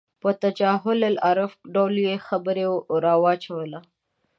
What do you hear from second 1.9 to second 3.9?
یې خبره راواچوله.